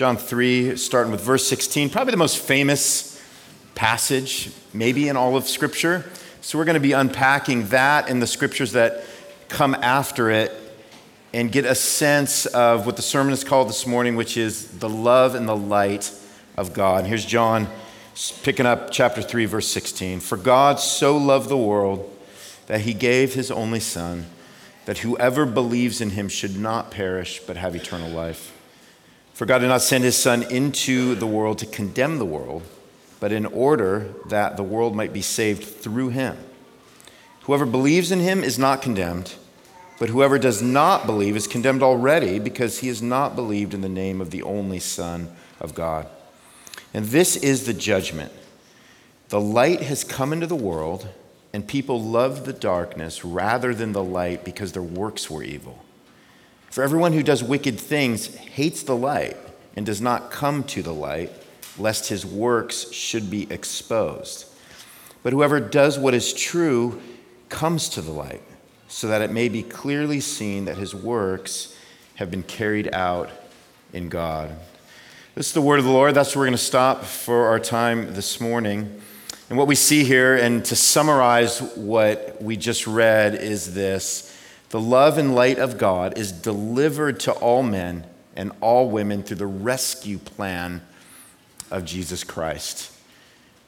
[0.00, 3.22] John 3, starting with verse 16, probably the most famous
[3.74, 6.06] passage, maybe in all of Scripture.
[6.40, 9.04] So we're going to be unpacking that and the scriptures that
[9.50, 10.52] come after it
[11.34, 14.88] and get a sense of what the sermon is called this morning, which is the
[14.88, 16.10] love and the light
[16.56, 17.04] of God.
[17.04, 17.68] Here's John
[18.42, 20.20] picking up chapter 3, verse 16.
[20.20, 22.10] For God so loved the world
[22.68, 24.24] that he gave his only Son,
[24.86, 28.56] that whoever believes in him should not perish, but have eternal life.
[29.40, 32.62] For God did not send his Son into the world to condemn the world,
[33.20, 36.36] but in order that the world might be saved through him.
[37.44, 39.36] Whoever believes in him is not condemned,
[39.98, 43.88] but whoever does not believe is condemned already because he has not believed in the
[43.88, 46.06] name of the only Son of God.
[46.92, 48.32] And this is the judgment.
[49.30, 51.08] The light has come into the world,
[51.54, 55.82] and people loved the darkness rather than the light because their works were evil.
[56.70, 59.36] For everyone who does wicked things hates the light
[59.74, 61.32] and does not come to the light,
[61.76, 64.46] lest his works should be exposed.
[65.24, 67.02] But whoever does what is true
[67.48, 68.42] comes to the light,
[68.86, 71.76] so that it may be clearly seen that his works
[72.14, 73.30] have been carried out
[73.92, 74.54] in God.
[75.34, 76.14] This is the word of the Lord.
[76.14, 79.00] That's where we're going to stop for our time this morning.
[79.48, 84.36] And what we see here, and to summarize what we just read, is this
[84.70, 89.36] the love and light of God is delivered to all men and all women through
[89.36, 90.80] the rescue plan
[91.70, 92.92] of Jesus Christ.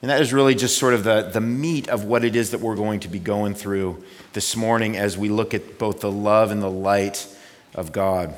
[0.01, 2.61] And that is really just sort of the, the meat of what it is that
[2.61, 6.51] we're going to be going through this morning as we look at both the love
[6.51, 7.27] and the light
[7.75, 8.35] of God.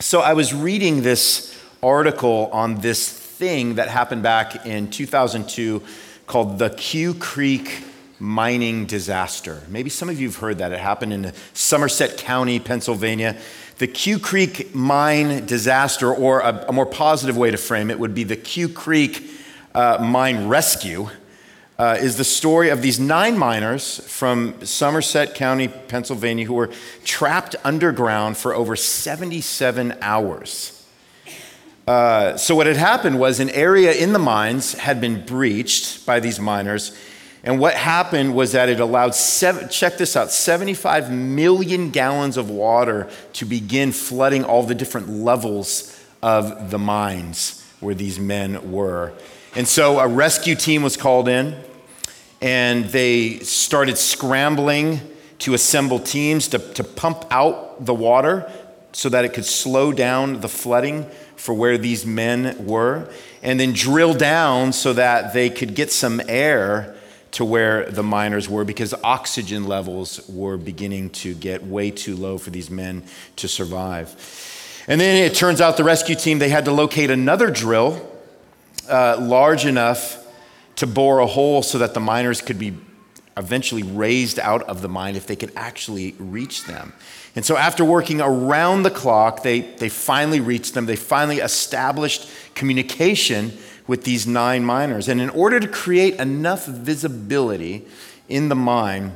[0.00, 5.82] So I was reading this article on this thing that happened back in 2002
[6.26, 7.84] called the Quecreek
[8.22, 9.62] mining disaster.
[9.68, 10.70] Maybe some of you have heard that.
[10.70, 13.36] It happened in Somerset County, Pennsylvania.
[13.78, 18.22] The Quecreek mine disaster, or a, a more positive way to frame it, would be
[18.22, 19.28] the Quecreek
[19.74, 21.08] uh, mine rescue.
[21.78, 26.70] Uh, is the story of these nine miners from Somerset County, Pennsylvania, who were
[27.02, 30.86] trapped underground for over 77 hours.
[31.88, 36.20] Uh, so, what had happened was an area in the mines had been breached by
[36.20, 36.96] these miners.
[37.44, 42.50] And what happened was that it allowed, seven, check this out, 75 million gallons of
[42.50, 49.12] water to begin flooding all the different levels of the mines where these men were.
[49.56, 51.56] And so a rescue team was called in,
[52.40, 55.00] and they started scrambling
[55.40, 58.50] to assemble teams to, to pump out the water
[58.92, 63.10] so that it could slow down the flooding for where these men were,
[63.42, 66.96] and then drill down so that they could get some air
[67.32, 72.38] to where the miners were because oxygen levels were beginning to get way too low
[72.38, 73.02] for these men
[73.36, 74.14] to survive.
[74.86, 78.08] And then it turns out the rescue team they had to locate another drill
[78.88, 80.18] uh, large enough
[80.76, 82.74] to bore a hole so that the miners could be
[83.36, 86.92] eventually raised out of the mine if they could actually reach them.
[87.34, 90.84] And so, after working around the clock, they, they finally reached them.
[90.84, 93.56] They finally established communication
[93.86, 95.08] with these nine miners.
[95.08, 97.84] And in order to create enough visibility
[98.28, 99.12] in the mine,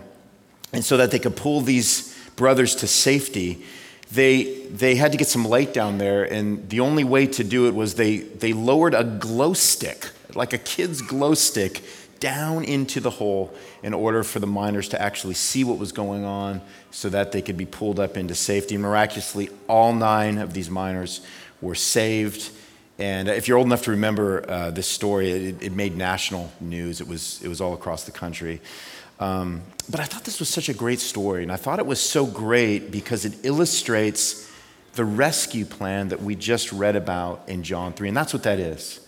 [0.72, 3.64] and so that they could pull these brothers to safety,
[4.12, 6.24] they, they had to get some light down there.
[6.24, 10.52] And the only way to do it was they, they lowered a glow stick, like
[10.52, 11.82] a kid's glow stick,
[12.20, 16.24] down into the hole in order for the miners to actually see what was going
[16.24, 16.60] on
[16.90, 18.76] so that they could be pulled up into safety.
[18.76, 21.20] Miraculously, all nine of these miners
[21.60, 22.50] were saved.
[22.98, 27.00] And if you're old enough to remember uh, this story, it, it, made national news.
[27.00, 28.60] It was, it was all across the country.
[29.20, 31.42] Um, but I thought this was such a great story.
[31.42, 34.50] And I thought it was so great because it illustrates
[34.94, 38.08] the rescue plan that we just read about in John 3.
[38.08, 39.00] And that's what that is.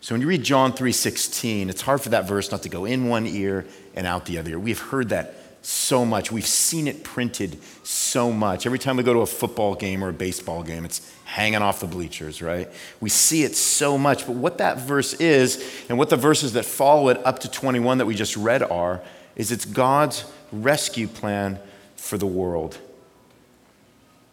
[0.00, 3.08] So when you read John 3:16, it's hard for that verse not to go in
[3.08, 4.50] one ear and out the other.
[4.50, 4.58] Ear.
[4.58, 6.30] We've heard that so much.
[6.30, 8.66] We've seen it printed so much.
[8.66, 11.80] Every time we go to a football game or a baseball game, it's hanging off
[11.80, 12.70] the bleachers, right?
[13.00, 14.26] We see it so much.
[14.26, 17.98] But what that verse is, and what the verses that follow it up to 21
[17.98, 19.02] that we just read are,
[19.36, 21.58] is it's God's rescue plan
[21.96, 22.78] for the world.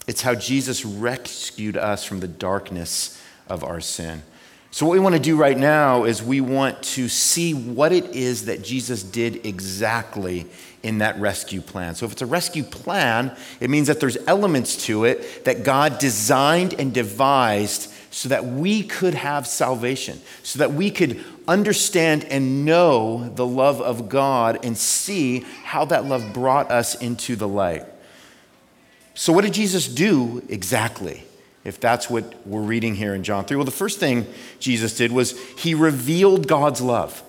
[0.08, 4.24] It's how Jesus rescued us from the darkness of our sin.
[4.74, 8.16] So, what we want to do right now is we want to see what it
[8.16, 10.48] is that Jesus did exactly
[10.84, 11.96] in that rescue plan.
[11.96, 16.00] So, if it's a rescue plan, it means that there's elements to it that God
[16.00, 22.66] designed and devised so that we could have salvation, so that we could understand and
[22.66, 27.86] know the love of God and see how that love brought us into the light.
[29.14, 31.24] So, what did Jesus do exactly?
[31.64, 33.56] if that's what we're reading here in John 3?
[33.56, 34.26] Well, the first thing
[34.60, 37.22] Jesus did was he revealed God's love.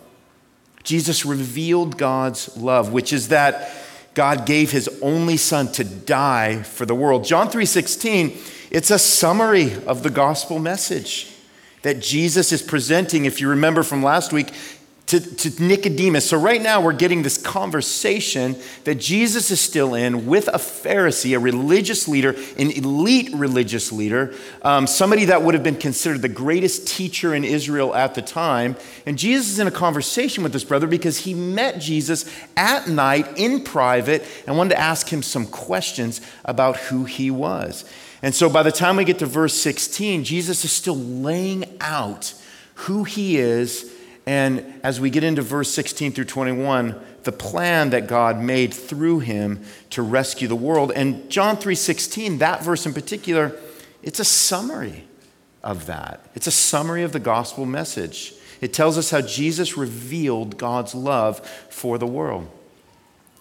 [0.84, 3.73] Jesus revealed God's love, which is that
[4.14, 7.25] God gave his only son to die for the world.
[7.25, 8.37] John 3:16,
[8.70, 11.29] it's a summary of the gospel message
[11.82, 14.52] that Jesus is presenting if you remember from last week
[15.12, 16.31] to, to Nicodemus.
[16.31, 21.37] So, right now, we're getting this conversation that Jesus is still in with a Pharisee,
[21.37, 26.31] a religious leader, an elite religious leader, um, somebody that would have been considered the
[26.31, 28.75] greatest teacher in Israel at the time.
[29.05, 32.25] And Jesus is in a conversation with this brother because he met Jesus
[32.56, 37.85] at night in private and wanted to ask him some questions about who he was.
[38.23, 42.32] And so, by the time we get to verse 16, Jesus is still laying out
[42.76, 43.91] who he is
[44.26, 49.20] and as we get into verse 16 through 21, the plan that God made through
[49.20, 50.92] him to rescue the world.
[50.94, 53.56] And John 3:16, that verse in particular,
[54.02, 55.04] it's a summary
[55.62, 56.24] of that.
[56.34, 58.34] It's a summary of the gospel message.
[58.60, 62.48] It tells us how Jesus revealed God's love for the world.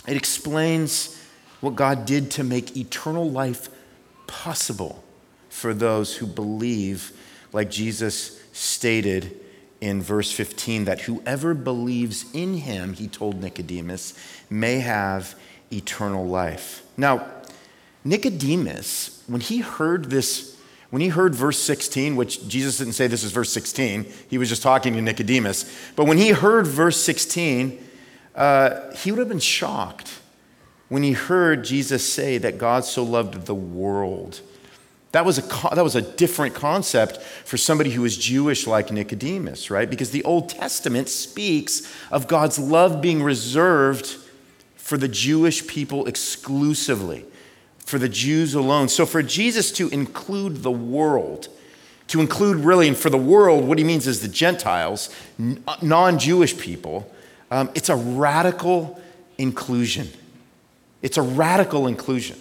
[0.07, 1.16] It explains
[1.60, 3.69] what God did to make eternal life
[4.25, 5.04] possible
[5.50, 7.12] for those who believe,
[7.54, 9.39] like Jesus stated
[9.81, 14.13] in verse 15 that whoever believes in him, he told Nicodemus,
[14.50, 15.36] may have
[15.74, 16.83] eternal life.
[16.95, 17.25] Now,
[18.06, 20.57] Nicodemus, when he heard this,
[20.92, 24.50] when he heard verse 16, which Jesus didn't say this is verse 16, he was
[24.50, 27.84] just talking to Nicodemus, but when he heard verse 16,
[28.36, 30.19] uh, he would have been shocked
[30.89, 34.42] when he heard Jesus say that God so loved the world
[35.12, 39.69] that was, a, that was a different concept for somebody who was Jewish like Nicodemus,
[39.69, 39.90] right?
[39.90, 44.18] Because the Old Testament speaks of God's love being reserved
[44.75, 47.25] for the Jewish people exclusively,
[47.80, 48.88] for the Jews alone.
[48.88, 51.50] So for Jesus to include the world,
[52.08, 55.10] to include really, and for the world, what he means is the Gentiles,
[55.81, 57.13] non Jewish people,
[57.50, 59.02] um, it's a radical
[59.38, 60.10] inclusion.
[61.02, 62.38] It's a radical inclusion.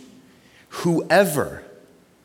[0.69, 1.65] Whoever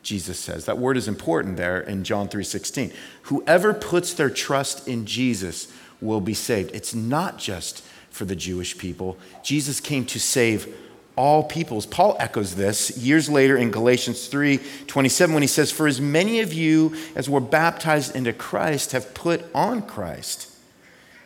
[0.05, 0.65] Jesus says.
[0.65, 2.93] That word is important there in John 3:16.
[3.23, 5.67] Whoever puts their trust in Jesus
[5.99, 6.69] will be saved.
[6.73, 9.17] It's not just for the Jewish people.
[9.43, 10.73] Jesus came to save
[11.15, 11.87] all peoples.
[11.87, 16.53] Paul echoes this years later in Galatians 3:27 when he says, "For as many of
[16.53, 20.47] you as were baptized into Christ have put on Christ."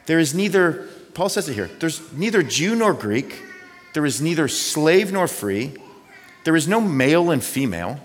[0.05, 1.69] There is neither Paul says it here.
[1.79, 3.41] There's neither Jew nor Greek.
[3.93, 5.73] There is neither slave nor free.
[6.45, 7.99] There is no male and female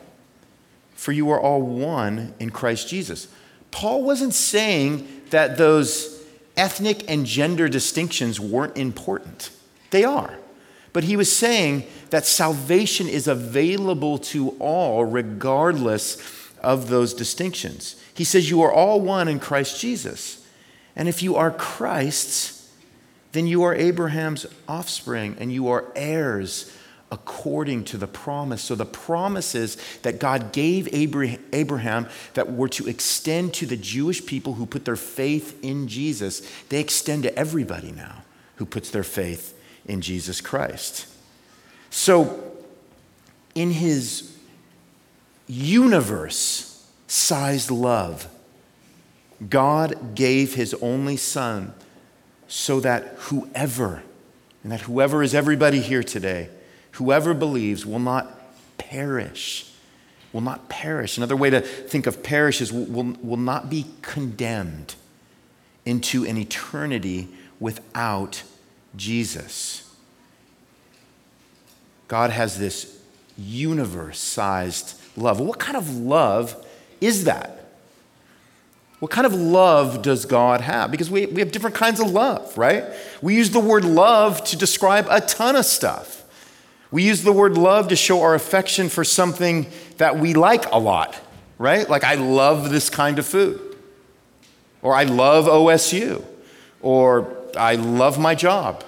[0.94, 3.28] for you are all one in Christ Jesus.
[3.70, 6.24] Paul wasn't saying that those
[6.56, 9.50] ethnic and gender distinctions weren't important.
[9.90, 10.38] They are.
[10.92, 16.16] But he was saying that salvation is available to all, regardless
[16.62, 17.96] of those distinctions.
[18.14, 20.46] He says, You are all one in Christ Jesus.
[20.94, 22.70] And if you are Christ's,
[23.32, 26.73] then you are Abraham's offspring and you are heirs
[27.10, 28.62] according to the promise.
[28.62, 34.54] So the promises that God gave Abraham that were to extend to the Jewish people
[34.54, 38.24] who put their faith in Jesus, they extend to everybody now
[38.56, 39.56] who puts their faith
[39.86, 41.06] in Jesus Christ.
[41.90, 42.52] So
[43.54, 44.36] in his
[45.46, 48.28] universe sized love,
[49.48, 51.74] God gave his only son
[52.48, 54.02] so that whoever,
[54.62, 56.48] and that whoever is everybody here today,
[56.94, 58.38] Whoever believes will not
[58.78, 59.70] perish.
[60.32, 61.16] Will not perish.
[61.16, 64.94] Another way to think of perish is will, will, will not be condemned
[65.84, 67.28] into an eternity
[67.60, 68.42] without
[68.96, 69.92] Jesus.
[72.06, 73.00] God has this
[73.36, 75.40] universe sized love.
[75.40, 76.64] What kind of love
[77.00, 77.64] is that?
[79.00, 80.92] What kind of love does God have?
[80.92, 82.84] Because we, we have different kinds of love, right?
[83.20, 86.13] We use the word love to describe a ton of stuff.
[86.94, 90.78] We use the word love to show our affection for something that we like a
[90.78, 91.20] lot,
[91.58, 91.90] right?
[91.90, 93.76] Like, I love this kind of food,
[94.80, 96.24] or I love OSU,
[96.80, 98.84] or I love my job.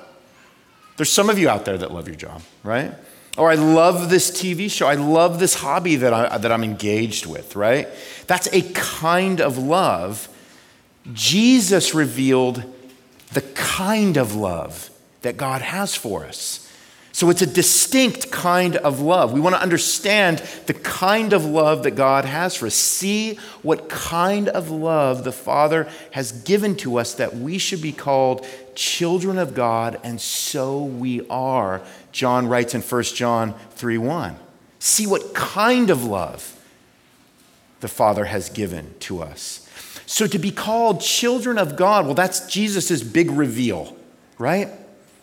[0.96, 2.94] There's some of you out there that love your job, right?
[3.36, 4.86] Or I love this TV show.
[4.86, 7.88] I love this hobby that, I, that I'm engaged with, right?
[8.28, 10.28] That's a kind of love.
[11.12, 12.62] Jesus revealed
[13.32, 14.90] the kind of love
[15.22, 16.62] that God has for us.
[17.16, 19.32] So it's a distinct kind of love.
[19.32, 22.74] We want to understand the kind of love that God has for us.
[22.74, 27.92] See what kind of love the Father has given to us that we should be
[27.92, 31.80] called children of God, and so we are.
[32.12, 34.36] John writes in 1 John 3 1.
[34.78, 36.62] See what kind of love
[37.80, 39.66] the Father has given to us.
[40.04, 43.96] So to be called children of God, well, that's Jesus' big reveal,
[44.36, 44.68] right?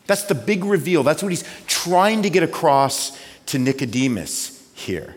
[0.05, 1.03] That's the big reveal.
[1.03, 5.15] That's what he's trying to get across to Nicodemus here.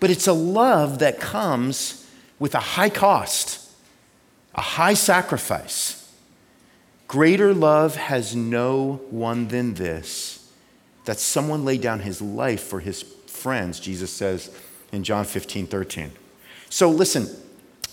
[0.00, 2.06] But it's a love that comes
[2.38, 3.68] with a high cost,
[4.54, 6.12] a high sacrifice.
[7.08, 10.50] Greater love has no one than this
[11.04, 14.54] that someone laid down his life for his friends, Jesus says
[14.92, 16.12] in John 15, 13.
[16.68, 17.28] So listen,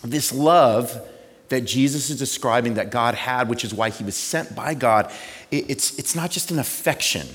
[0.03, 1.01] this love
[1.49, 5.11] that Jesus is describing that God had, which is why he was sent by God,
[5.51, 7.27] it's, it's not just an affection,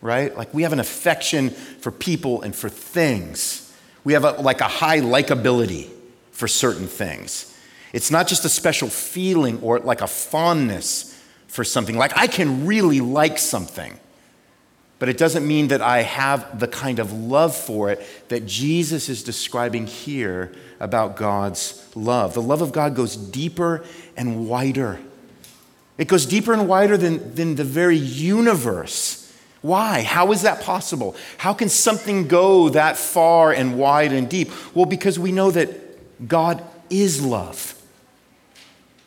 [0.00, 0.36] right?
[0.36, 3.72] Like we have an affection for people and for things.
[4.04, 5.88] We have a, like a high likability
[6.30, 7.54] for certain things.
[7.92, 11.96] It's not just a special feeling or like a fondness for something.
[11.96, 13.98] Like I can really like something,
[14.98, 19.08] but it doesn't mean that I have the kind of love for it that Jesus
[19.08, 22.34] is describing here about God's love.
[22.34, 23.84] The love of God goes deeper
[24.16, 24.98] and wider.
[25.98, 29.32] It goes deeper and wider than, than the very universe.
[29.60, 30.02] Why?
[30.02, 31.16] How is that possible?
[31.36, 34.50] How can something go that far and wide and deep?
[34.74, 37.74] Well, because we know that God is love.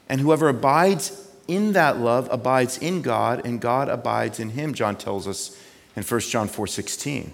[0.10, 4.98] And whoever abides in that love abides in God, and God abides in him, John
[4.98, 5.58] tells us
[5.96, 7.34] in 1 John 4 16.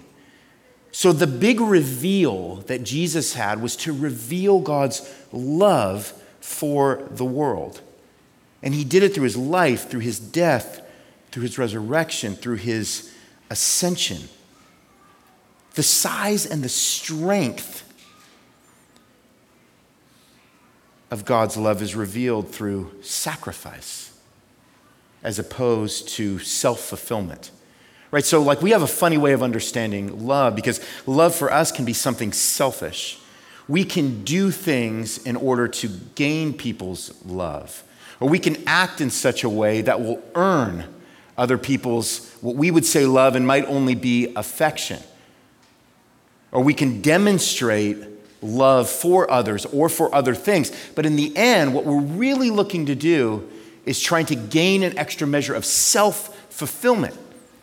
[0.90, 7.82] So, the big reveal that Jesus had was to reveal God's love for the world.
[8.62, 10.80] And he did it through his life, through his death,
[11.30, 13.12] through his resurrection, through his
[13.50, 14.28] ascension.
[15.74, 17.84] The size and the strength
[21.10, 24.18] of God's love is revealed through sacrifice
[25.22, 27.50] as opposed to self fulfillment.
[28.10, 28.24] Right?
[28.24, 31.84] So, like, we have a funny way of understanding love because love for us can
[31.84, 33.20] be something selfish.
[33.68, 37.84] We can do things in order to gain people's love,
[38.18, 40.84] or we can act in such a way that will earn
[41.36, 45.00] other people's, what we would say love, and might only be affection.
[46.50, 47.98] Or we can demonstrate
[48.40, 50.72] love for others or for other things.
[50.94, 53.48] But in the end, what we're really looking to do
[53.84, 57.16] is trying to gain an extra measure of self fulfillment.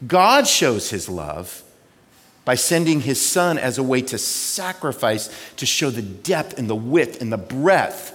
[0.05, 1.63] God shows his love
[2.43, 6.75] by sending his son as a way to sacrifice to show the depth and the
[6.75, 8.13] width and the breadth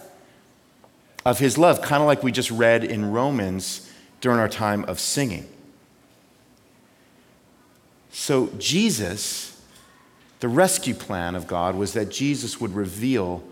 [1.25, 5.01] of his love, kind of like we just read in Romans during our time of
[5.01, 5.49] singing.
[8.13, 9.51] So, Jesus
[10.41, 13.45] the rescue plan of God was that Jesus would reveal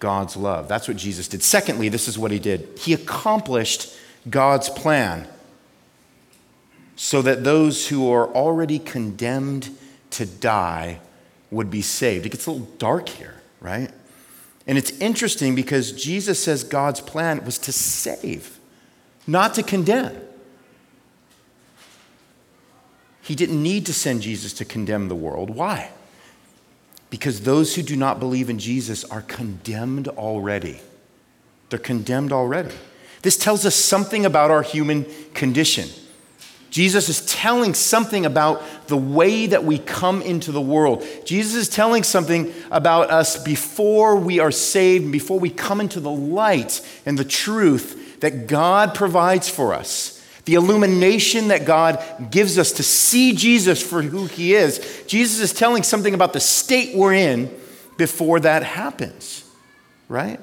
[0.00, 0.68] God's love.
[0.68, 1.42] That's what Jesus did.
[1.42, 3.96] Secondly, this is what he did he accomplished
[4.28, 5.26] God's plan
[7.00, 9.70] so that those who are already condemned
[10.10, 10.98] to die
[11.48, 12.26] would be saved.
[12.26, 13.88] It gets a little dark here, right?
[14.66, 18.58] And it's interesting because Jesus says God's plan was to save,
[19.28, 20.20] not to condemn.
[23.22, 25.50] He didn't need to send Jesus to condemn the world.
[25.50, 25.92] Why?
[27.10, 30.80] Because those who do not believe in Jesus are condemned already.
[31.70, 32.74] They're condemned already.
[33.22, 35.88] This tells us something about our human condition.
[36.70, 41.04] Jesus is telling something about the way that we come into the world.
[41.24, 46.10] Jesus is telling something about us before we are saved, before we come into the
[46.10, 52.72] light and the truth that God provides for us the illumination that God gives us
[52.72, 55.04] to see Jesus for who he is.
[55.06, 57.54] Jesus is telling something about the state we're in
[57.98, 59.44] before that happens,
[60.08, 60.40] right?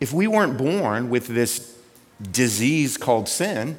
[0.00, 1.73] If we weren't born with this
[2.20, 3.76] disease called sin,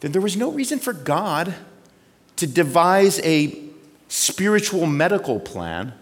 [0.00, 1.54] then there was no reason for God
[2.36, 3.58] to devise a
[4.08, 5.94] spiritual medical plan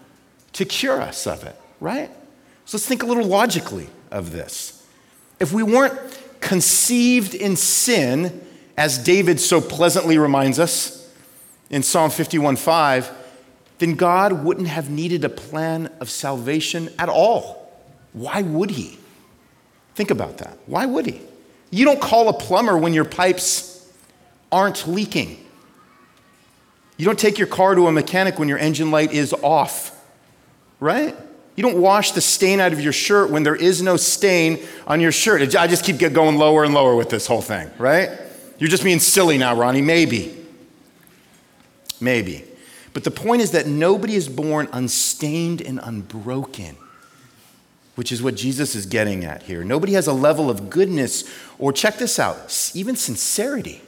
[0.53, 2.09] to cure us of it, right?
[2.65, 4.85] So let's think a little logically of this.
[5.39, 5.99] If we weren't
[6.39, 8.45] conceived in sin,
[8.77, 11.09] as David so pleasantly reminds us
[11.69, 13.11] in Psalm 51 5,
[13.79, 17.71] then God wouldn't have needed a plan of salvation at all.
[18.13, 18.97] Why would he?
[20.01, 20.57] Think about that.
[20.65, 21.21] Why would he?
[21.69, 23.87] You don't call a plumber when your pipes
[24.51, 25.45] aren't leaking.
[26.97, 30.03] You don't take your car to a mechanic when your engine light is off,
[30.79, 31.15] right?
[31.55, 35.01] You don't wash the stain out of your shirt when there is no stain on
[35.01, 35.43] your shirt.
[35.55, 38.09] I just keep going lower and lower with this whole thing, right?
[38.57, 39.83] You're just being silly now, Ronnie.
[39.83, 40.35] Maybe.
[41.99, 42.43] Maybe.
[42.93, 46.75] But the point is that nobody is born unstained and unbroken,
[48.01, 49.63] which is what Jesus is getting at here.
[49.63, 51.23] Nobody has a level of goodness,
[51.59, 53.79] or check this out, even sincerity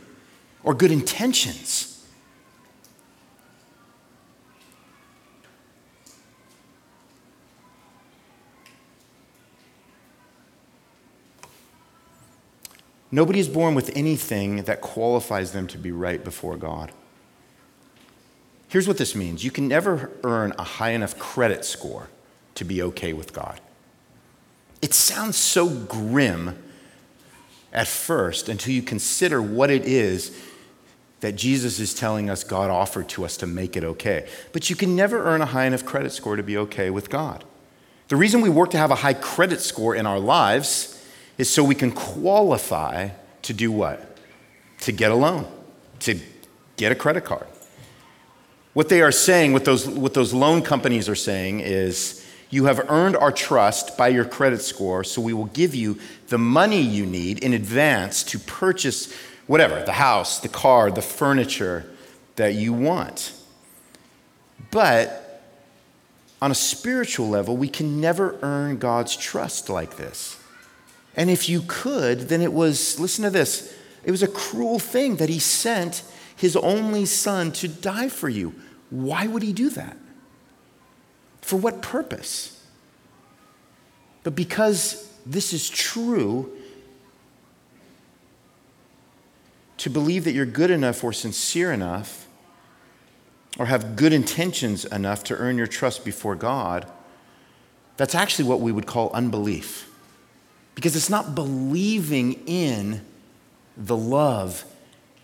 [0.64, 2.06] or good intentions.
[13.10, 16.92] Nobody is born with anything that qualifies them to be right before God.
[18.68, 22.10] Here's what this means you can never earn a high enough credit score
[22.54, 23.60] to be okay with God.
[24.84, 26.62] It sounds so grim
[27.72, 30.38] at first until you consider what it is
[31.22, 34.28] that Jesus is telling us God offered to us to make it okay.
[34.52, 37.46] But you can never earn a high enough credit score to be okay with God.
[38.10, 41.02] The reason we work to have a high credit score in our lives
[41.38, 43.12] is so we can qualify
[43.44, 44.18] to do what?
[44.82, 45.48] To get a loan,
[46.02, 46.20] to
[46.76, 47.48] get a credit card.
[48.74, 52.23] What they are saying, what those, what those loan companies are saying is,
[52.54, 56.38] you have earned our trust by your credit score, so we will give you the
[56.38, 59.12] money you need in advance to purchase
[59.48, 61.84] whatever the house, the car, the furniture
[62.36, 63.34] that you want.
[64.70, 65.42] But
[66.44, 70.40] on a spiritual level, we can never earn God's trust like this.
[71.16, 75.16] And if you could, then it was, listen to this, it was a cruel thing
[75.16, 76.04] that He sent
[76.36, 78.54] His only Son to die for you.
[78.92, 79.98] Why would He do that?
[81.44, 82.66] For what purpose?
[84.24, 86.50] But because this is true,
[89.78, 92.28] to believe that you're good enough or sincere enough
[93.60, 96.90] or have good intentions enough to earn your trust before God,
[97.98, 99.92] that's actually what we would call unbelief.
[100.76, 103.02] Because it's not believing in
[103.76, 104.64] the love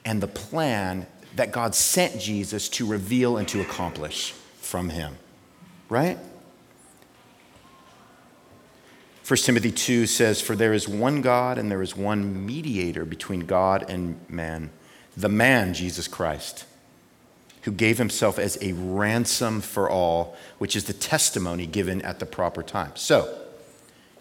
[0.03, 1.07] and the plan
[1.37, 5.15] that God sent Jesus to reveal and to accomplish from him
[5.89, 6.17] right?
[9.27, 13.41] 1 Timothy 2 says, For there is one God and there is one mediator between
[13.41, 14.71] God and man,
[15.15, 16.65] the man, Jesus Christ,
[17.63, 22.25] who gave himself as a ransom for all, which is the testimony given at the
[22.25, 22.91] proper time.
[22.95, 23.37] So,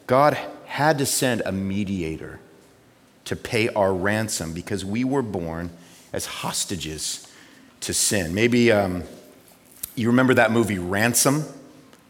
[0.06, 2.40] God had to send a mediator
[3.24, 5.70] to pay our ransom because we were born
[6.12, 7.30] as hostages
[7.80, 8.34] to sin.
[8.34, 9.04] Maybe um,
[9.94, 11.44] you remember that movie Ransom?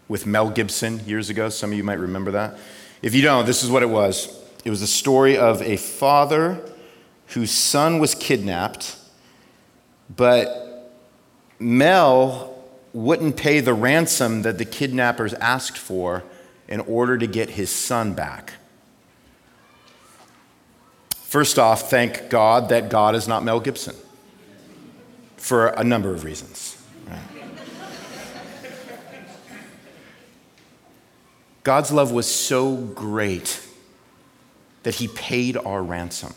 [0.09, 1.49] With Mel Gibson years ago.
[1.49, 2.59] Some of you might remember that.
[3.03, 6.61] If you don't, this is what it was it was a story of a father
[7.29, 8.97] whose son was kidnapped,
[10.15, 10.93] but
[11.59, 12.55] Mel
[12.93, 16.25] wouldn't pay the ransom that the kidnappers asked for
[16.67, 18.55] in order to get his son back.
[21.23, 23.95] First off, thank God that God is not Mel Gibson
[25.37, 26.83] for a number of reasons.
[31.69, 33.61] God's love was so great
[34.85, 36.33] that he paid our ransom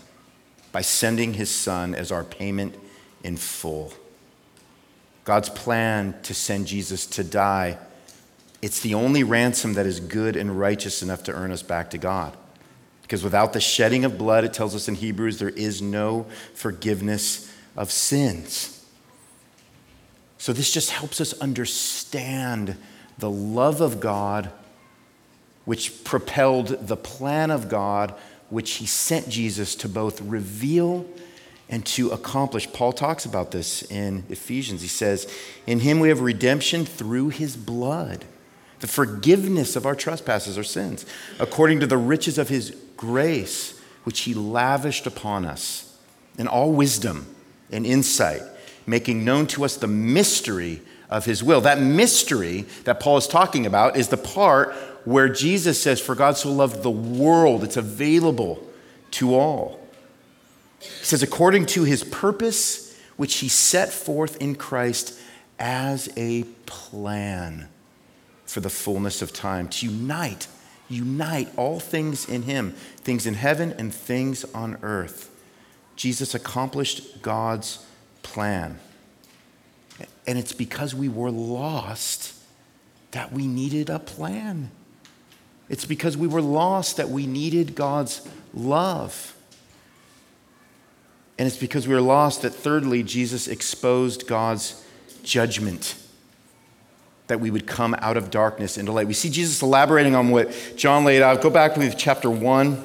[0.73, 2.75] by sending his son as our payment
[3.23, 3.93] in full.
[5.23, 7.77] God's plan to send Jesus to die,
[8.61, 11.97] it's the only ransom that is good and righteous enough to earn us back to
[11.97, 12.35] God.
[13.01, 17.49] Because without the shedding of blood, it tells us in Hebrews, there is no forgiveness
[17.77, 18.85] of sins.
[20.37, 22.75] So this just helps us understand
[23.17, 24.51] the love of God
[25.65, 28.13] which propelled the plan of God,
[28.49, 31.05] which he sent Jesus to both reveal
[31.69, 32.71] and to accomplish.
[32.73, 34.81] Paul talks about this in Ephesians.
[34.81, 35.31] He says,
[35.65, 38.25] In him we have redemption through his blood,
[38.81, 41.05] the forgiveness of our trespasses, our sins,
[41.39, 45.97] according to the riches of his grace, which he lavished upon us
[46.37, 47.33] in all wisdom
[47.71, 48.41] and insight,
[48.85, 51.61] making known to us the mystery of his will.
[51.61, 56.37] That mystery that Paul is talking about is the part where Jesus says, For God
[56.37, 58.65] so loved the world, it's available
[59.11, 59.79] to all.
[60.79, 65.19] He says, according to his purpose, which he set forth in Christ
[65.59, 67.67] as a plan
[68.45, 70.47] for the fullness of time, to unite,
[70.89, 75.29] unite all things in him, things in heaven and things on earth.
[75.95, 77.85] Jesus accomplished God's
[78.23, 78.79] plan.
[80.25, 82.33] And it's because we were lost
[83.11, 84.71] that we needed a plan.
[85.71, 89.33] It's because we were lost that we needed God's love.
[91.39, 94.85] And it's because we were lost that, thirdly, Jesus exposed God's
[95.23, 95.95] judgment,
[97.27, 99.07] that we would come out of darkness into light.
[99.07, 101.41] We see Jesus elaborating on what John laid out.
[101.41, 102.83] Go back with chapter 1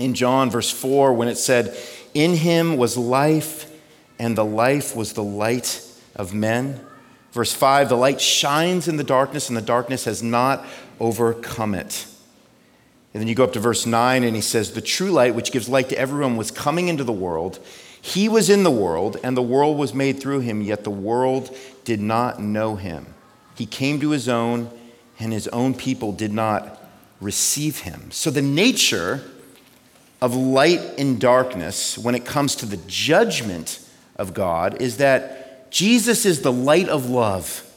[0.00, 1.76] in John, verse 4, when it said,
[2.12, 3.70] In him was life,
[4.18, 5.80] and the life was the light
[6.16, 6.80] of men.
[7.30, 10.66] Verse 5 The light shines in the darkness, and the darkness has not
[11.00, 12.06] overcome it.
[13.12, 15.50] And then you go up to verse 9, and he says, The true light, which
[15.50, 17.58] gives light to everyone, was coming into the world.
[18.00, 21.54] He was in the world, and the world was made through him, yet the world
[21.84, 23.06] did not know him.
[23.56, 24.70] He came to his own,
[25.18, 26.80] and his own people did not
[27.20, 28.10] receive him.
[28.10, 29.22] So the nature
[30.22, 33.80] of light and darkness when it comes to the judgment
[34.16, 37.69] of God is that Jesus is the light of love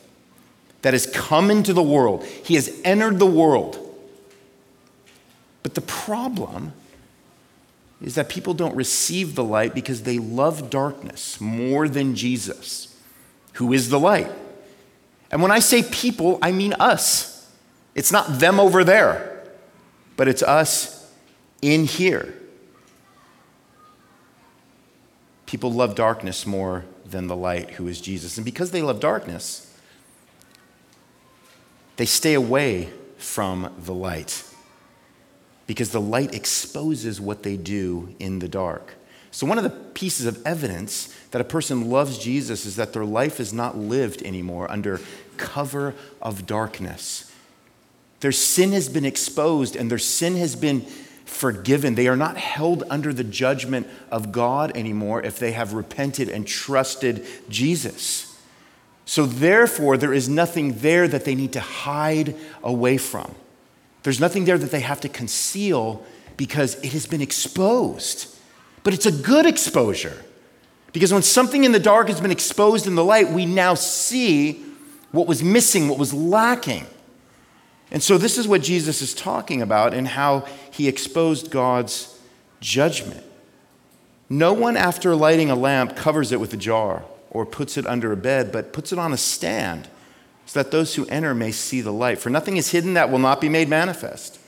[0.83, 2.23] that has come into the world.
[2.25, 3.79] He has entered the world.
[5.63, 6.73] But the problem
[8.01, 12.95] is that people don't receive the light because they love darkness more than Jesus,
[13.53, 14.29] who is the light.
[15.31, 17.49] And when I say people, I mean us.
[17.95, 19.43] It's not them over there,
[20.17, 21.09] but it's us
[21.61, 22.33] in here.
[25.45, 28.37] People love darkness more than the light, who is Jesus.
[28.37, 29.72] And because they love darkness,
[31.97, 34.43] they stay away from the light
[35.67, 38.95] because the light exposes what they do in the dark.
[39.31, 43.05] So, one of the pieces of evidence that a person loves Jesus is that their
[43.05, 45.01] life is not lived anymore under
[45.37, 47.31] cover of darkness.
[48.19, 50.81] Their sin has been exposed and their sin has been
[51.25, 51.95] forgiven.
[51.95, 56.45] They are not held under the judgment of God anymore if they have repented and
[56.47, 58.32] trusted Jesus.
[59.05, 63.35] So, therefore, there is nothing there that they need to hide away from.
[64.03, 66.05] There's nothing there that they have to conceal
[66.37, 68.33] because it has been exposed.
[68.83, 70.23] But it's a good exposure.
[70.93, 74.63] Because when something in the dark has been exposed in the light, we now see
[75.11, 76.85] what was missing, what was lacking.
[77.91, 82.17] And so, this is what Jesus is talking about and how he exposed God's
[82.61, 83.23] judgment.
[84.29, 88.11] No one, after lighting a lamp, covers it with a jar or puts it under
[88.11, 89.89] a bed, but puts it on a stand
[90.45, 92.19] so that those who enter may see the light.
[92.19, 94.39] For nothing is hidden that will not be made manifest,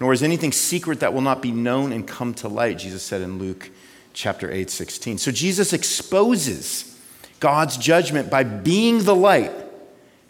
[0.00, 3.22] nor is anything secret that will not be known and come to light, Jesus said
[3.22, 3.70] in Luke
[4.12, 5.18] chapter 8, 16.
[5.18, 6.98] So Jesus exposes
[7.40, 9.52] God's judgment by being the light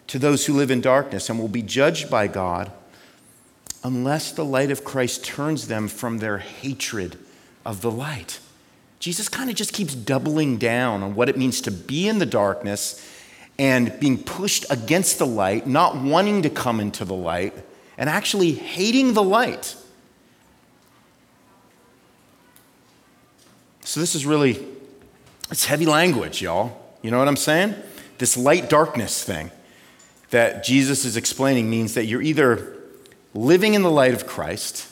[0.07, 2.71] to those who live in darkness and will be judged by God
[3.83, 7.17] unless the light of Christ turns them from their hatred
[7.65, 8.39] of the light.
[9.03, 12.25] Jesus kind of just keeps doubling down on what it means to be in the
[12.25, 13.05] darkness
[13.59, 17.53] and being pushed against the light, not wanting to come into the light,
[17.97, 19.75] and actually hating the light.
[23.81, 24.65] So, this is really,
[25.51, 26.95] it's heavy language, y'all.
[27.01, 27.75] You know what I'm saying?
[28.19, 29.51] This light darkness thing
[30.29, 32.73] that Jesus is explaining means that you're either
[33.33, 34.89] living in the light of Christ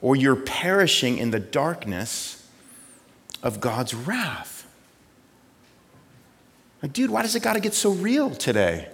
[0.00, 2.35] or you're perishing in the darkness
[3.46, 4.66] of God's wrath.
[6.82, 8.88] Like, dude, why does it got to get so real today?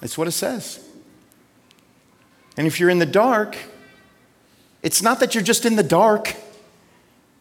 [0.00, 0.82] It's what it says.
[2.56, 3.54] And if you're in the dark,
[4.82, 6.34] it's not that you're just in the dark.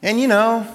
[0.02, 0.68] And you know,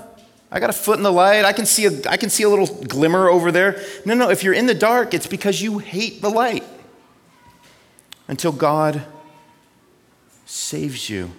[0.51, 1.45] I got a foot in the light.
[1.45, 3.83] I can see a, I can see a little glimmer over there.
[4.07, 6.65] No, no, if you're in the dark, it's because you hate the light
[8.29, 9.05] until God
[10.47, 11.33] saves you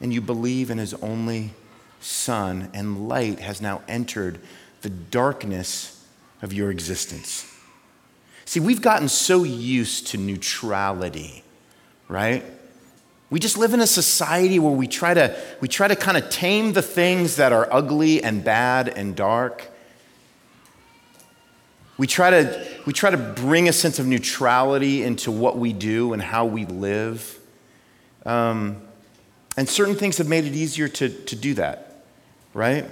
[0.00, 1.50] and you believe in his only
[2.00, 4.38] son and light has now entered
[4.82, 6.04] the darkness
[6.42, 7.52] of your existence.
[8.44, 11.42] See, we've gotten so used to neutrality,
[12.08, 12.44] right?
[13.30, 16.30] We just live in a society where we try to, we try to kind of
[16.30, 19.68] tame the things that are ugly and bad and dark.
[21.98, 26.12] We try, to, we try to bring a sense of neutrality into what we do
[26.12, 27.38] and how we live.
[28.24, 28.80] Um,
[29.56, 31.87] and certain things have made it easier to, to do that,
[32.58, 32.84] right?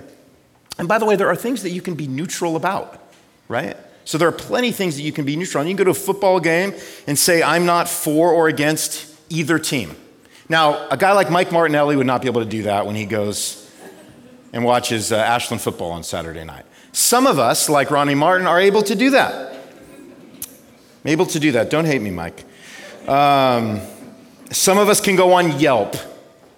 [0.78, 3.02] And by the way, there are things that you can be neutral about,
[3.48, 3.76] right?
[4.04, 5.66] So there are plenty of things that you can be neutral on.
[5.66, 6.72] You can go to a football game
[7.08, 9.96] and say, I'm not for or against either team.
[10.48, 13.06] Now, a guy like Mike Martinelli would not be able to do that when he
[13.06, 13.68] goes
[14.52, 16.64] and watches uh, Ashland football on Saturday night.
[16.92, 19.52] Some of us, like Ronnie Martin, are able to do that.
[19.52, 21.70] I'm able to do that.
[21.70, 22.44] Don't hate me, Mike.
[23.08, 23.80] Um,
[24.52, 25.96] some of us can go on Yelp,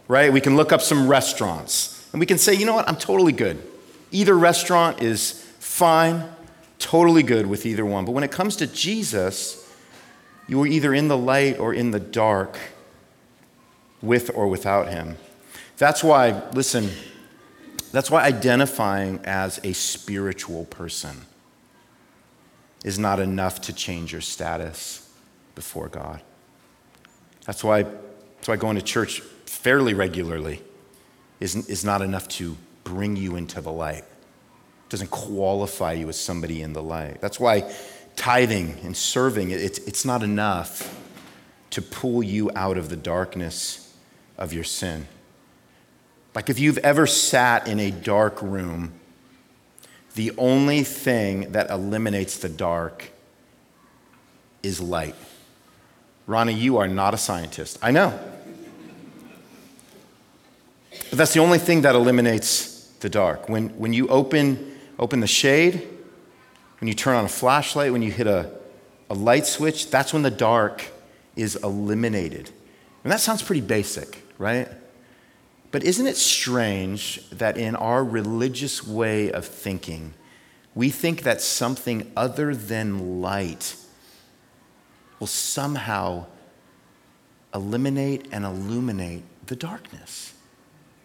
[0.09, 0.31] right?
[0.31, 3.33] We can look up some restaurants and we can say, you know what, I'm totally
[3.33, 3.63] good.
[4.11, 6.25] Either restaurant is fine,
[6.79, 8.05] totally good with either one.
[8.05, 9.65] But when it comes to Jesus,
[10.47, 12.59] you are either in the light or in the dark,
[14.01, 15.17] with or without him.
[15.77, 16.91] That's why, listen,
[17.93, 21.23] that's why identifying as a spiritual person
[22.85, 25.09] is not enough to change your status
[25.55, 26.23] before God.
[27.45, 30.63] That's why, that's why going to church fairly regularly
[31.41, 34.05] is, is not enough to bring you into the light.
[34.05, 37.21] It doesn't qualify you as somebody in the light.
[37.21, 37.71] That's why
[38.17, 40.95] tithing and serving, it's, it's not enough
[41.71, 43.95] to pull you out of the darkness
[44.37, 45.07] of your sin.
[46.35, 48.93] Like if you've ever sat in a dark room,
[50.15, 53.11] the only thing that eliminates the dark
[54.63, 55.15] is light.
[56.27, 57.79] Ronnie, you are not a scientist.
[57.83, 58.19] I know.
[61.11, 63.49] But that's the only thing that eliminates the dark.
[63.49, 65.89] When, when you open, open the shade,
[66.81, 68.51] when you turn on a flashlight, when you hit a,
[69.09, 70.85] a light switch, that's when the dark
[71.35, 72.51] is eliminated.
[73.05, 74.69] And that sounds pretty basic, right?
[75.71, 80.15] But isn't it strange that in our religious way of thinking,
[80.75, 83.77] we think that something other than light
[85.19, 86.27] will somehow
[87.55, 90.35] eliminate and illuminate the darkness?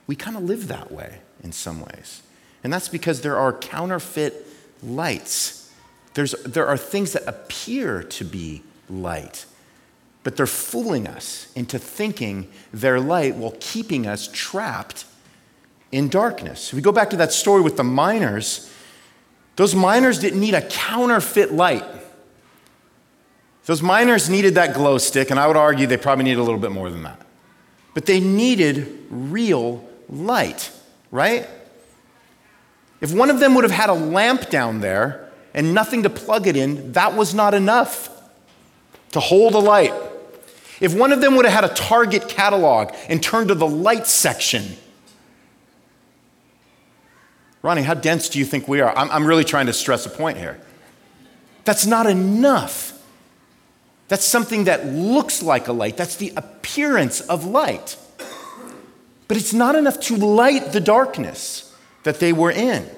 [0.08, 2.22] We kind of live that way in some ways.
[2.64, 4.48] And that's because there are counterfeit
[4.82, 5.72] lights.
[6.14, 9.46] There's, there are things that appear to be light,
[10.24, 15.06] but they're fooling us into thinking they're light while keeping us trapped
[15.92, 16.70] in darkness.
[16.70, 18.72] If we go back to that story with the miners,
[19.56, 21.86] those miners didn't need a counterfeit light.
[23.66, 26.60] Those miners needed that glow stick, and I would argue they probably needed a little
[26.60, 27.22] bit more than that.
[27.94, 30.72] But they needed real light,
[31.12, 31.48] right?
[33.02, 36.48] If one of them would have had a lamp down there and nothing to plug
[36.48, 38.10] it in, that was not enough
[39.12, 39.94] to hold a light.
[40.80, 44.08] If one of them would have had a Target catalog and turned to the light
[44.08, 44.78] section,
[47.62, 48.96] Ronnie, how dense do you think we are?
[48.98, 50.60] I'm, I'm really trying to stress a point here.
[51.64, 53.02] That's not enough.
[54.10, 57.98] That's something that looks like a light, that's the appearance of light.
[59.28, 62.90] But it's not enough to light the darkness that they were in.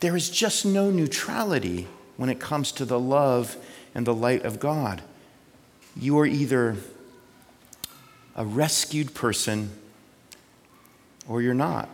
[0.00, 3.56] There is just no neutrality when it comes to the love
[3.94, 5.02] and the light of God.
[5.96, 6.76] You are either
[8.36, 9.70] a rescued person
[11.28, 11.88] or you're not.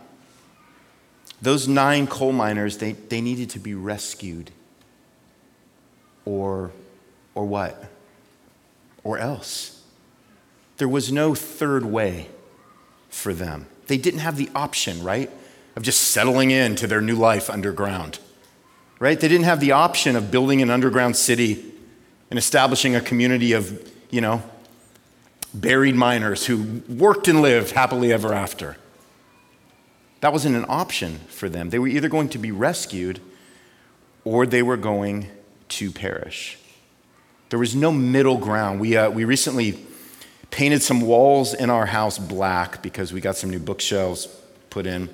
[1.41, 4.51] Those nine coal miners, they, they needed to be rescued.
[6.25, 6.71] Or,
[7.33, 7.89] or what?
[9.03, 9.80] Or else.
[10.81, 12.27] There was no third way
[13.07, 13.67] for them.
[13.85, 15.29] They didn't have the option, right,
[15.75, 18.17] of just settling into their new life underground,
[18.97, 19.19] right?
[19.19, 21.63] They didn't have the option of building an underground city
[22.31, 24.41] and establishing a community of, you know,
[25.53, 28.75] buried miners who worked and lived happily ever after.
[30.21, 31.69] That wasn't an option for them.
[31.69, 33.19] They were either going to be rescued
[34.23, 35.27] or they were going
[35.67, 36.57] to perish.
[37.51, 38.79] There was no middle ground.
[38.79, 39.85] We, uh, we recently
[40.51, 44.27] painted some walls in our house black because we got some new bookshelves
[44.69, 45.09] put in.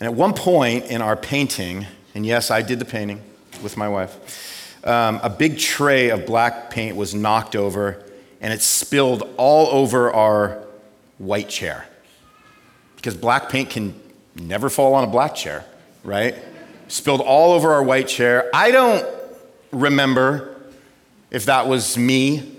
[0.00, 3.22] And at one point in our painting, and yes, I did the painting
[3.62, 8.04] with my wife, um, a big tray of black paint was knocked over
[8.40, 10.62] and it spilled all over our
[11.18, 11.86] white chair
[12.96, 13.98] because black paint can
[14.34, 15.64] never fall on a black chair,
[16.02, 16.34] right?
[16.88, 18.50] Spilled all over our white chair.
[18.52, 19.06] I don't
[19.70, 20.60] remember
[21.30, 22.53] if that was me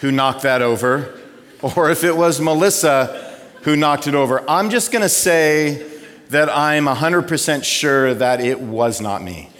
[0.00, 1.18] who knocked that over
[1.62, 3.30] or if it was Melissa
[3.62, 4.42] who knocked it over.
[4.48, 5.86] I'm just going to say
[6.30, 9.50] that I'm 100% sure that it was not me.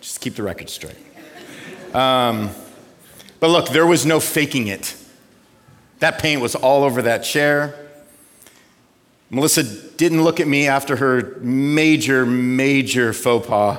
[0.00, 0.96] just keep the record straight.
[1.94, 2.50] Um,
[3.40, 4.96] but look, there was no faking it.
[5.98, 7.74] That paint was all over that chair.
[9.30, 13.78] Melissa didn't look at me after her major, major faux pas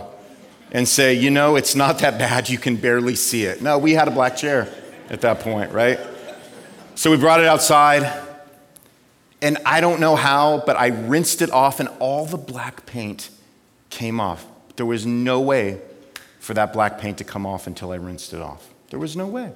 [0.73, 3.61] and say, you know, it's not that bad, you can barely see it.
[3.61, 4.73] No, we had a black chair
[5.09, 5.99] at that point, right?
[6.95, 8.11] So we brought it outside,
[9.41, 13.29] and I don't know how, but I rinsed it off, and all the black paint
[13.89, 14.45] came off.
[14.75, 15.79] There was no way
[16.39, 18.73] for that black paint to come off until I rinsed it off.
[18.89, 19.53] There was no way.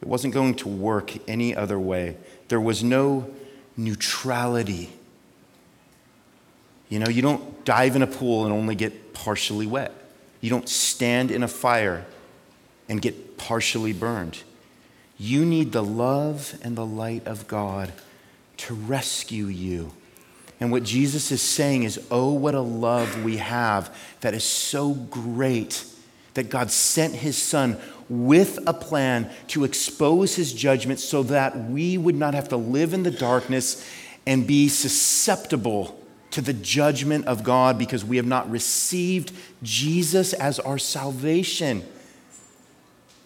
[0.00, 2.16] It wasn't going to work any other way.
[2.48, 3.30] There was no
[3.76, 4.90] neutrality.
[6.88, 9.92] You know, you don't dive in a pool and only get partially wet.
[10.40, 12.06] You don't stand in a fire
[12.88, 14.42] and get partially burned.
[15.18, 17.92] You need the love and the light of God
[18.56, 19.92] to rescue you.
[20.58, 24.94] And what Jesus is saying is, oh, what a love we have that is so
[24.94, 25.84] great
[26.32, 27.76] that God sent his son
[28.08, 32.94] with a plan to expose his judgment so that we would not have to live
[32.94, 33.86] in the darkness
[34.26, 35.99] and be susceptible
[36.30, 41.84] to the judgment of God because we have not received Jesus as our salvation.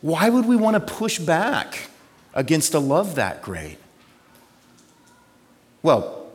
[0.00, 1.90] Why would we want to push back
[2.34, 3.78] against a love that great?
[5.82, 6.26] Well,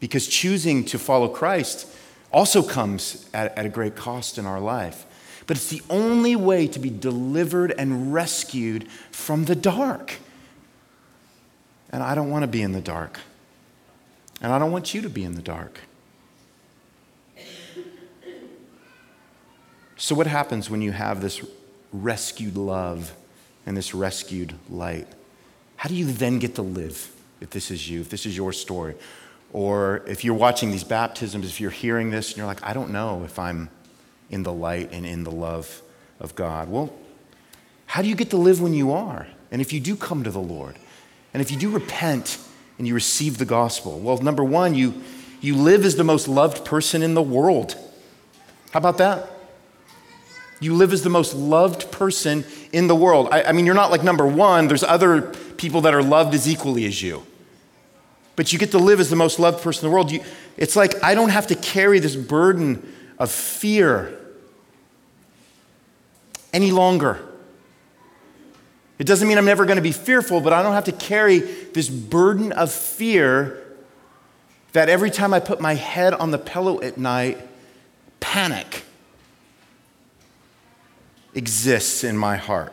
[0.00, 1.88] because choosing to follow Christ
[2.32, 5.06] also comes at, at a great cost in our life.
[5.46, 10.14] But it's the only way to be delivered and rescued from the dark.
[11.90, 13.20] And I don't want to be in the dark.
[14.44, 15.78] And I don't want you to be in the dark.
[19.96, 21.40] So, what happens when you have this
[21.94, 23.14] rescued love
[23.64, 25.08] and this rescued light?
[25.76, 28.52] How do you then get to live if this is you, if this is your
[28.52, 28.96] story?
[29.54, 32.90] Or if you're watching these baptisms, if you're hearing this and you're like, I don't
[32.90, 33.70] know if I'm
[34.28, 35.80] in the light and in the love
[36.20, 36.68] of God.
[36.68, 36.92] Well,
[37.86, 39.26] how do you get to live when you are?
[39.50, 40.76] And if you do come to the Lord,
[41.32, 42.43] and if you do repent
[42.78, 44.94] and you receive the gospel, well, number one, you,
[45.40, 47.76] you live as the most loved person in the world.
[48.72, 49.30] How about that?
[50.60, 53.28] You live as the most loved person in the world.
[53.30, 55.22] I, I mean, you're not like number one, there's other
[55.56, 57.24] people that are loved as equally as you.
[58.36, 60.10] But you get to live as the most loved person in the world.
[60.10, 60.20] You,
[60.56, 64.18] it's like I don't have to carry this burden of fear
[66.52, 67.20] any longer.
[68.98, 71.38] It doesn't mean I'm never going to be fearful, but I don't have to carry
[71.38, 73.60] this burden of fear
[74.72, 77.38] that every time I put my head on the pillow at night,
[78.20, 78.84] panic
[81.34, 82.72] exists in my heart.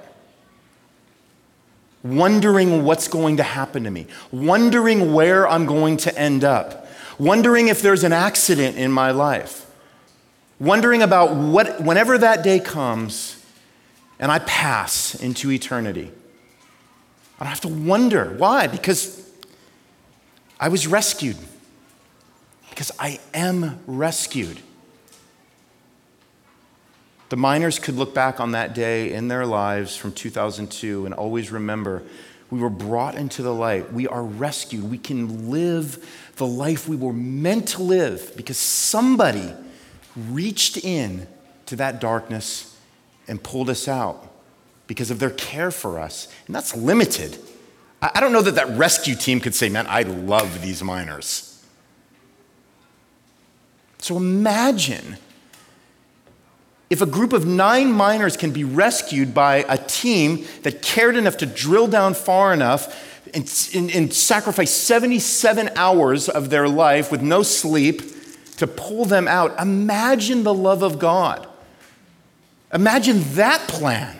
[2.04, 6.88] Wondering what's going to happen to me, wondering where I'm going to end up,
[7.20, 9.68] wondering if there's an accident in my life,
[10.60, 13.41] wondering about what, whenever that day comes,
[14.22, 16.12] and I pass into eternity.
[17.40, 18.36] I don't have to wonder.
[18.38, 18.68] Why?
[18.68, 19.28] Because
[20.60, 21.38] I was rescued.
[22.70, 24.60] Because I am rescued.
[27.30, 31.52] The miners could look back on that day in their lives from 2002 and always
[31.52, 32.04] remember
[32.52, 33.92] we were brought into the light.
[33.92, 34.84] We are rescued.
[34.92, 39.54] We can live the life we were meant to live because somebody
[40.16, 41.28] reached in
[41.68, 42.71] to that darkness
[43.28, 44.28] and pulled us out
[44.88, 46.28] because of their care for us.
[46.48, 47.38] And that's limited.
[48.02, 51.64] I don't know that that rescue team could say, man, I love these miners.
[54.00, 55.18] So imagine
[56.90, 61.38] if a group of nine miners can be rescued by a team that cared enough
[61.38, 67.22] to drill down far enough and, and, and sacrifice 77 hours of their life with
[67.22, 68.02] no sleep
[68.58, 69.58] to pull them out.
[69.60, 71.48] Imagine the love of God.
[72.74, 74.18] Imagine that plan.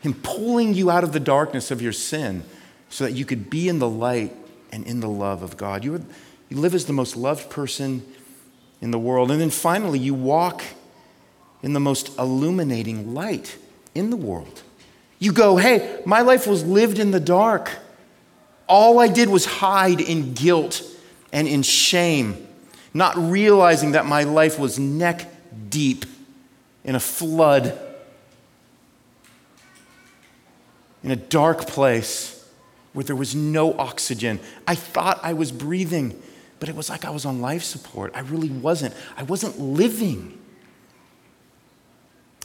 [0.00, 2.44] Him pulling you out of the darkness of your sin
[2.88, 4.34] so that you could be in the light
[4.72, 5.84] and in the love of God.
[5.84, 6.04] You,
[6.48, 8.02] you live as the most loved person
[8.80, 9.30] in the world.
[9.30, 10.62] And then finally, you walk
[11.62, 13.56] in the most illuminating light
[13.94, 14.62] in the world.
[15.18, 17.70] You go, hey, my life was lived in the dark.
[18.66, 20.82] All I did was hide in guilt
[21.32, 22.46] and in shame,
[22.92, 25.30] not realizing that my life was neck
[25.70, 26.04] deep
[26.84, 27.78] in a flood,
[31.02, 32.48] in a dark place
[32.92, 34.38] where there was no oxygen.
[34.66, 36.20] I thought I was breathing,
[36.60, 38.12] but it was like I was on life support.
[38.14, 38.94] I really wasn't.
[39.16, 40.38] I wasn't living.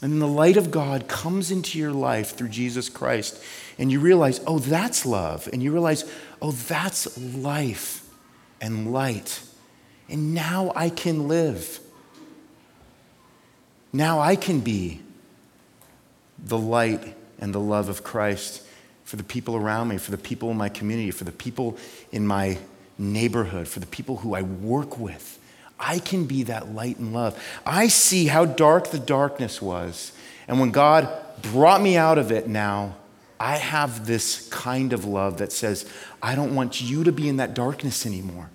[0.02, 3.42] And then the light of God comes into your life through Jesus Christ,
[3.78, 5.48] and you realize, oh, that's love.
[5.52, 8.08] And you realize, oh, that's life
[8.60, 9.42] and light.
[10.08, 11.80] And now I can live.
[13.92, 15.00] Now I can be
[16.38, 18.62] the light and the love of Christ
[19.04, 21.76] for the people around me, for the people in my community, for the people
[22.12, 22.58] in my
[22.96, 25.38] neighborhood, for the people who I work with.
[25.78, 27.42] I can be that light and love.
[27.64, 30.12] I see how dark the darkness was.
[30.46, 31.08] And when God
[31.42, 32.96] brought me out of it now,
[33.40, 35.90] I have this kind of love that says,
[36.22, 38.50] I don't want you to be in that darkness anymore.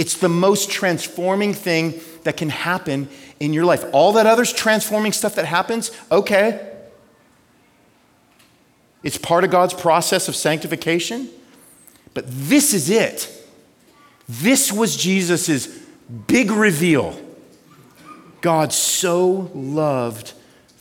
[0.00, 3.84] It's the most transforming thing that can happen in your life.
[3.92, 6.74] All that other transforming stuff that happens, okay.
[9.02, 11.28] It's part of God's process of sanctification.
[12.14, 13.30] But this is it.
[14.26, 15.66] This was Jesus'
[16.26, 17.20] big reveal.
[18.40, 20.32] God so loved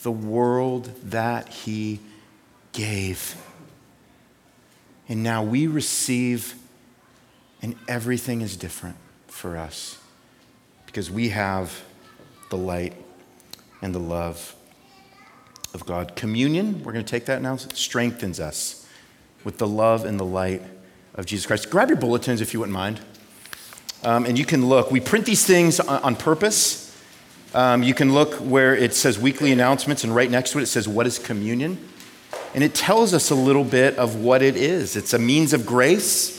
[0.03, 1.99] the world that he
[2.71, 3.35] gave.
[5.09, 6.55] And now we receive,
[7.61, 8.95] and everything is different
[9.29, 9.97] for us
[10.85, 11.83] because we have
[12.49, 12.93] the light
[13.81, 14.55] and the love
[15.73, 16.15] of God.
[16.15, 18.87] Communion, we're going to take that now, strengthens us
[19.43, 20.61] with the love and the light
[21.15, 21.69] of Jesus Christ.
[21.69, 22.99] Grab your bulletins if you wouldn't mind.
[24.03, 24.91] Um, and you can look.
[24.91, 26.85] We print these things on, on purpose.
[27.53, 30.67] Um, you can look where it says weekly announcements, and right next to it, it
[30.67, 31.77] says, What is communion?
[32.53, 34.95] And it tells us a little bit of what it is.
[34.95, 36.37] It's a means of grace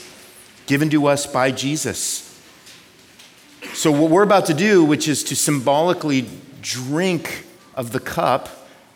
[0.65, 2.30] given to us by Jesus.
[3.81, 6.27] So, what we're about to do, which is to symbolically
[6.61, 8.47] drink of the cup,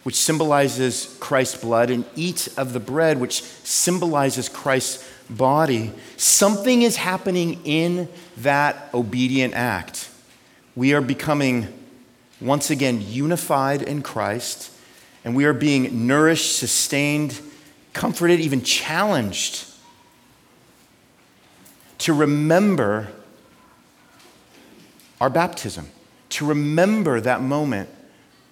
[0.04, 6.98] which symbolizes Christ's blood, and eat of the bread, which symbolizes Christ's body, something is
[6.98, 8.08] happening in
[8.38, 10.08] that obedient act.
[10.76, 11.68] We are becoming
[12.40, 14.72] once again unified in Christ,
[15.24, 17.42] and we are being nourished, sustained,
[17.94, 19.66] comforted, even challenged
[21.98, 23.08] to remember
[25.20, 25.90] our baptism,
[26.30, 27.90] to remember that moment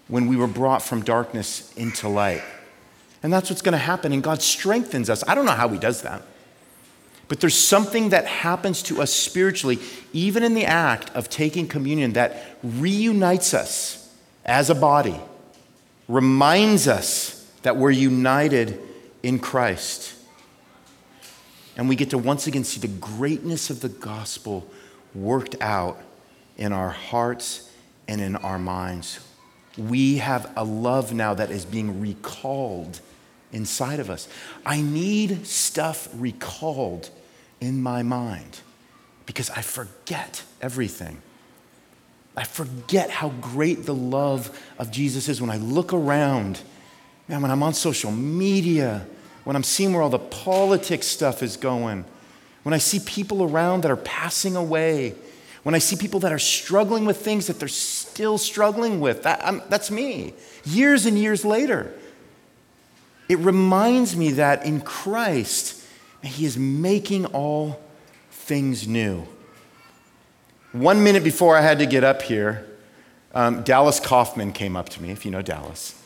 [0.08, 2.44] when we were brought from darkness into light.
[3.22, 5.24] And that's what's going to happen, and God strengthens us.
[5.28, 6.22] I don't know how He does that.
[7.30, 9.80] But there's something that happens to us spiritually,
[10.12, 14.14] even in the act of taking communion, that reunites us
[14.46, 15.20] as a body,
[16.08, 18.80] reminds us that we're united
[19.24, 20.14] in Christ.
[21.78, 24.70] And we get to once again see the greatness of the gospel
[25.16, 26.00] worked out
[26.58, 27.70] in our hearts
[28.08, 29.20] and in our minds.
[29.78, 33.00] We have a love now that is being recalled
[33.52, 34.28] inside of us.
[34.66, 37.10] I need stuff recalled
[37.60, 38.60] in my mind
[39.26, 41.22] because I forget everything.
[42.36, 46.60] I forget how great the love of Jesus is when I look around.
[47.28, 49.06] Man, when I'm on social media,
[49.44, 52.06] when I'm seeing where all the politics stuff is going,
[52.64, 55.16] when I see people around that are passing away,
[55.64, 59.70] when I see people that are struggling with things that they're still struggling with, that,
[59.70, 60.34] that's me,
[60.66, 61.94] years and years later.
[63.30, 65.82] It reminds me that in Christ,
[66.22, 67.82] He is making all
[68.30, 69.26] things new.
[70.74, 72.66] One minute before I had to get up here,
[73.34, 76.00] um, Dallas Kaufman came up to me, if you know Dallas,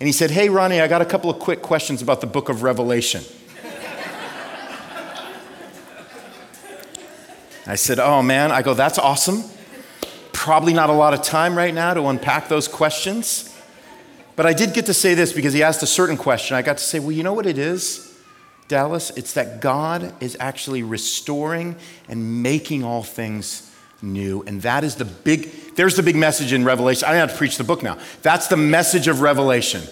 [0.00, 2.48] and he said, Hey, Ronnie, I got a couple of quick questions about the book
[2.48, 3.22] of Revelation.
[7.66, 9.44] I said, Oh man, I go, That's awesome.
[10.32, 13.48] Probably not a lot of time right now to unpack those questions.
[14.34, 16.56] But I did get to say this because he asked a certain question.
[16.56, 18.18] I got to say, Well, you know what it is,
[18.68, 19.10] Dallas?
[19.16, 21.76] It's that God is actually restoring
[22.08, 23.70] and making all things
[24.02, 24.42] new.
[24.46, 27.06] And that is the big, there's the big message in Revelation.
[27.06, 27.98] I don't have to preach the book now.
[28.22, 29.82] That's the message of Revelation.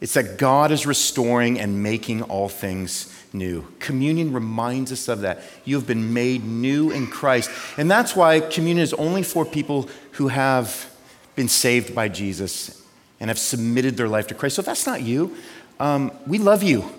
[0.00, 3.66] It's that God is restoring and making all things new.
[3.78, 5.42] Communion reminds us of that.
[5.64, 7.50] You have been made new in Christ.
[7.76, 10.90] And that's why communion is only for people who have
[11.36, 12.84] been saved by Jesus
[13.20, 14.56] and have submitted their life to Christ.
[14.56, 15.36] So if that's not you,
[15.78, 16.90] um, we love you.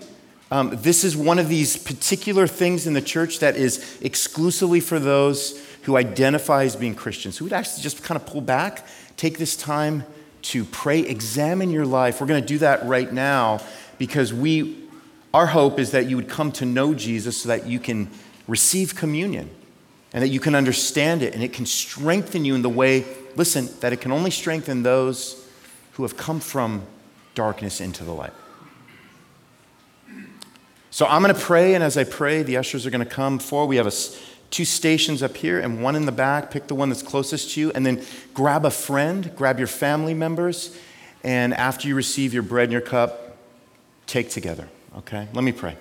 [0.51, 4.99] Um, this is one of these particular things in the church that is exclusively for
[4.99, 7.37] those who identify as being Christians.
[7.37, 8.85] So we'd actually just kind of pull back,
[9.17, 10.03] take this time
[10.43, 12.19] to pray, examine your life.
[12.19, 13.61] We're going to do that right now
[13.97, 14.80] because we
[15.33, 18.09] our hope is that you would come to know Jesus so that you can
[18.47, 19.49] receive communion
[20.13, 23.05] and that you can understand it and it can strengthen you in the way,
[23.35, 25.47] listen, that it can only strengthen those
[25.93, 26.83] who have come from
[27.33, 28.33] darkness into the light.
[30.89, 33.39] So I'm going to pray, and as I pray, the ushers are going to come
[33.39, 33.67] forward.
[33.67, 33.93] We have a,
[34.49, 36.51] two stations up here and one in the back.
[36.51, 38.03] Pick the one that's closest to you, and then
[38.33, 40.77] grab a friend, grab your family members,
[41.23, 43.37] and after you receive your bread and your cup,
[44.05, 44.67] take together.
[44.97, 45.27] Okay?
[45.33, 45.77] Let me pray.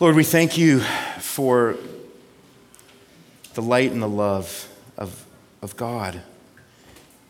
[0.00, 0.80] Lord, we thank you
[1.20, 1.76] for
[3.54, 5.24] the light and the love of,
[5.62, 6.22] of God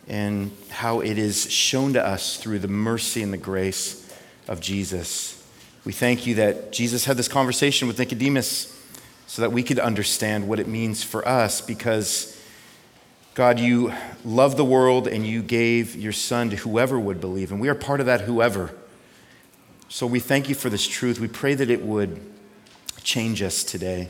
[0.09, 4.11] and how it is shown to us through the mercy and the grace
[4.49, 5.47] of Jesus.
[5.85, 8.69] We thank you that Jesus had this conversation with Nicodemus
[9.27, 12.41] so that we could understand what it means for us because,
[13.35, 13.93] God, you
[14.25, 17.75] love the world and you gave your Son to whoever would believe, and we are
[17.75, 18.75] part of that whoever.
[19.93, 21.21] So we thank you for this truth.
[21.21, 22.19] We pray that it would
[23.03, 24.09] change us today,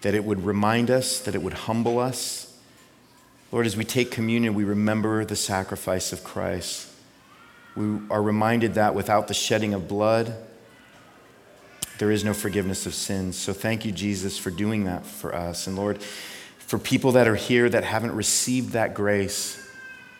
[0.00, 2.58] that it would remind us, that it would humble us.
[3.52, 6.88] Lord, as we take communion, we remember the sacrifice of Christ.
[7.76, 10.34] We are reminded that without the shedding of blood,
[11.98, 13.38] there is no forgiveness of sins.
[13.38, 15.68] So thank you, Jesus, for doing that for us.
[15.68, 16.02] And Lord,
[16.58, 19.64] for people that are here that haven't received that grace,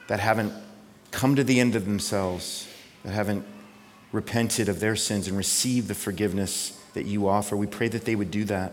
[0.07, 0.53] that haven't
[1.11, 2.69] come to the end of themselves,
[3.03, 3.45] that haven't
[4.13, 7.57] repented of their sins and received the forgiveness that you offer.
[7.57, 8.73] We pray that they would do that.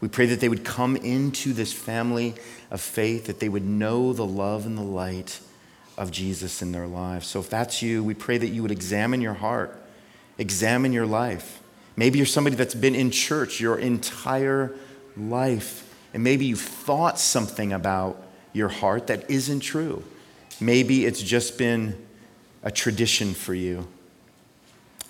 [0.00, 2.34] We pray that they would come into this family
[2.70, 5.40] of faith, that they would know the love and the light
[5.96, 7.26] of Jesus in their lives.
[7.26, 9.76] So if that's you, we pray that you would examine your heart,
[10.38, 11.60] examine your life.
[11.96, 14.72] Maybe you're somebody that's been in church your entire
[15.16, 18.22] life, and maybe you've thought something about
[18.52, 20.04] your heart that isn't true.
[20.60, 22.06] Maybe it's just been
[22.62, 23.88] a tradition for you.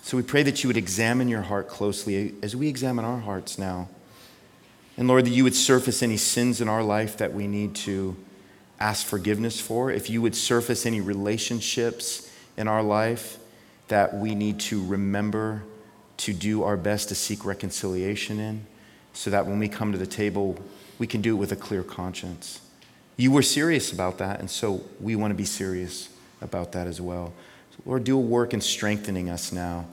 [0.01, 3.57] So we pray that you would examine your heart closely as we examine our hearts
[3.59, 3.89] now.
[4.97, 8.17] And Lord, that you would surface any sins in our life that we need to
[8.79, 9.91] ask forgiveness for.
[9.91, 13.37] If you would surface any relationships in our life
[13.87, 15.63] that we need to remember
[16.17, 18.65] to do our best to seek reconciliation in,
[19.13, 20.57] so that when we come to the table,
[20.97, 22.59] we can do it with a clear conscience.
[23.15, 26.09] you were serious about that, and so we want to be serious
[26.41, 27.33] about that as well.
[27.89, 29.87] Lord, do a work in strengthening us now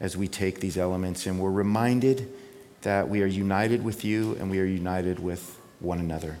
[0.00, 2.32] as we take these elements, and we're reminded
[2.80, 6.38] that we are united with you and we are united with one another.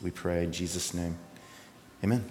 [0.00, 1.18] We pray in Jesus' name.
[2.02, 2.24] Amen.